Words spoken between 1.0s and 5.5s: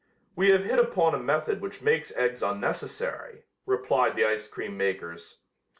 a method which makes eggs unnecessary," replied the ice cream makers.